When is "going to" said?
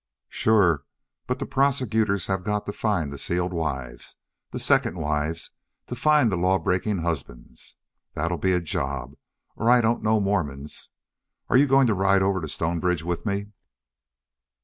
11.67-11.93